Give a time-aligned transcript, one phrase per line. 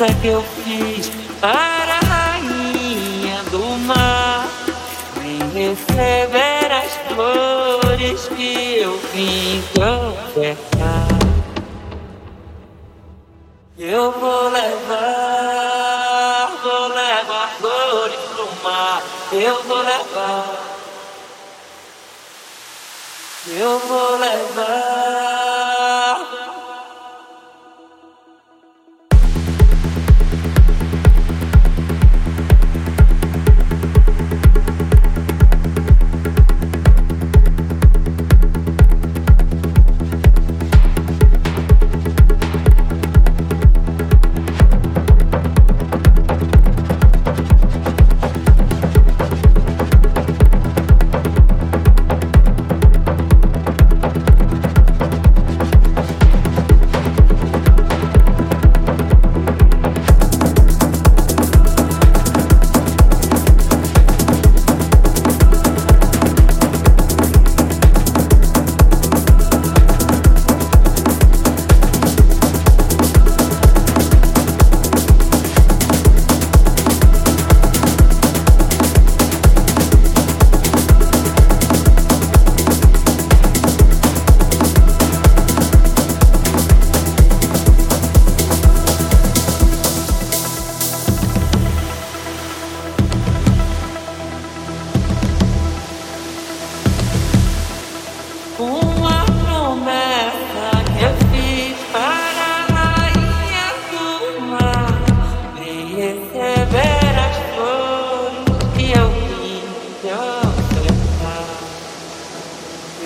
[0.00, 4.48] promessa que eu fiz para a rainha do mar.
[5.16, 11.08] Vem receber as flores que eu vim confessar.
[13.78, 14.90] Eu vou levar,
[16.62, 19.02] vou levar flores pro mar.
[19.32, 20.60] Eu vou levar.
[23.46, 25.09] Eu vou levar.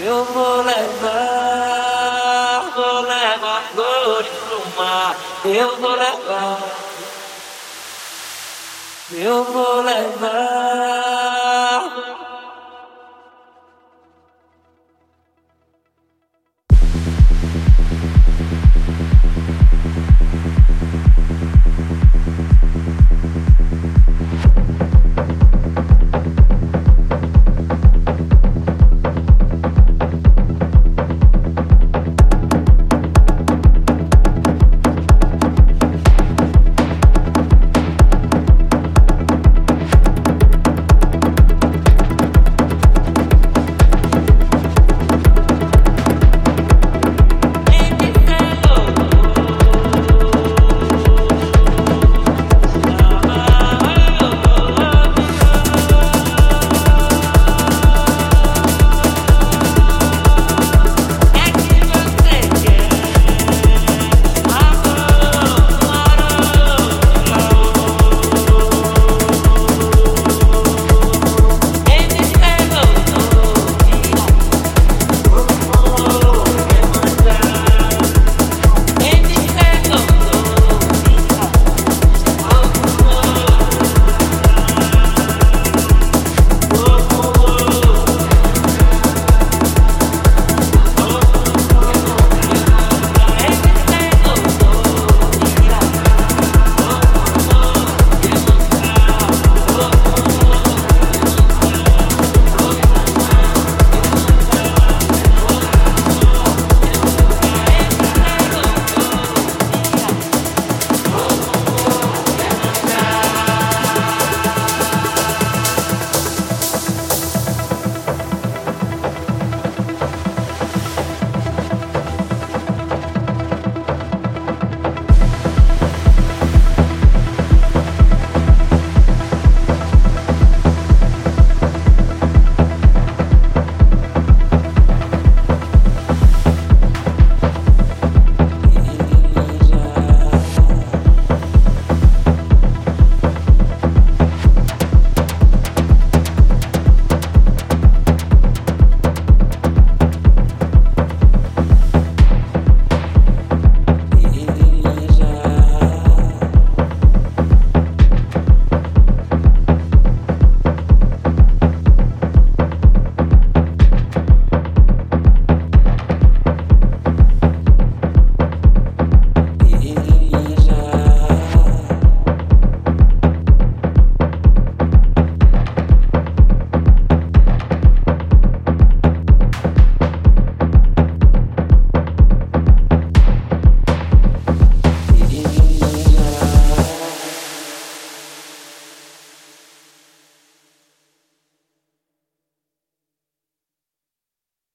[0.07, 1.01] Eu vou levar,
[2.77, 5.17] vou levar flores pro mar
[9.17, 9.81] Eu vou